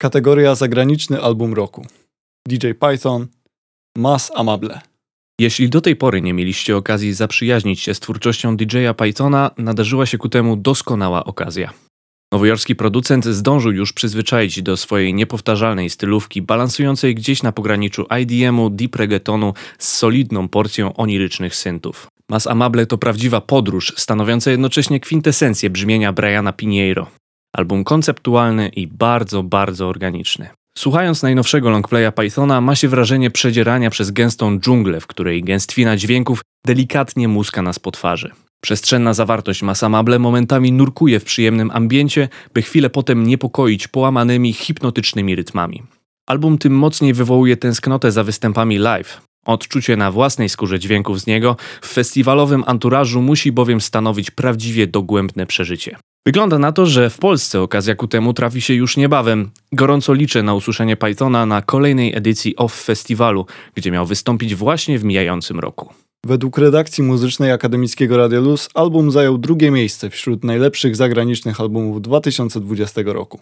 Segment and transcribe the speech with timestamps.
[0.00, 1.86] Kategoria zagraniczny album roku.
[2.48, 3.26] DJ Python,
[3.96, 4.80] Mas Amable.
[5.40, 10.18] Jeśli do tej pory nie mieliście okazji zaprzyjaźnić się z twórczością DJ-a Pythona, nadarzyła się
[10.18, 11.72] ku temu doskonała okazja.
[12.32, 18.96] Nowojorski producent zdążył już przyzwyczaić do swojej niepowtarzalnej stylówki, balansującej gdzieś na pograniczu IDM-u, deep
[18.96, 22.06] reggaetonu z solidną porcją onirycznych syntów.
[22.30, 27.06] Mas Amable to prawdziwa podróż, stanowiąca jednocześnie kwintesencję brzmienia Briana Pinheiro.
[27.52, 30.48] Album konceptualny i bardzo, bardzo organiczny.
[30.78, 36.40] Słuchając najnowszego longplaya Pythona ma się wrażenie przedzierania przez gęstą dżunglę, w której gęstwina dźwięków
[36.66, 38.30] delikatnie muska nas po twarzy.
[38.60, 45.82] Przestrzenna zawartość Masamable momentami nurkuje w przyjemnym ambiencie, by chwilę potem niepokoić połamanymi, hipnotycznymi rytmami.
[46.28, 49.20] Album tym mocniej wywołuje tęsknotę za występami live.
[49.46, 55.46] Odczucie na własnej skórze dźwięków z niego w festiwalowym anturażu musi bowiem stanowić prawdziwie dogłębne
[55.46, 55.96] przeżycie.
[56.28, 59.50] Wygląda na to, że w Polsce okazja ku temu trafi się już niebawem.
[59.72, 65.04] Gorąco liczę na usłyszenie Pythona na kolejnej edycji OFF Festiwalu, gdzie miał wystąpić właśnie w
[65.04, 65.92] mijającym roku.
[66.26, 73.00] Według redakcji muzycznej Akademickiego Radia Luz album zajął drugie miejsce wśród najlepszych zagranicznych albumów 2020
[73.04, 73.40] roku.